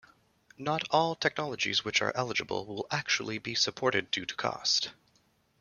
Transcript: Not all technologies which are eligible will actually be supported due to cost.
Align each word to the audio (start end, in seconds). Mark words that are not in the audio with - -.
Not 0.57 0.81
all 0.89 1.13
technologies 1.15 1.85
which 1.85 2.01
are 2.01 2.11
eligible 2.15 2.65
will 2.65 2.87
actually 2.89 3.37
be 3.37 3.53
supported 3.53 4.09
due 4.09 4.25
to 4.25 4.33
cost. 4.33 4.89